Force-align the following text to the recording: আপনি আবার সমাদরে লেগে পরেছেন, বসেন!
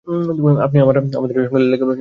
আপনি 0.65 0.77
আবার 0.79 0.95
সমাদরে 1.13 1.37
লেগে 1.37 1.49
পরেছেন, 1.49 1.79
বসেন! 1.79 1.89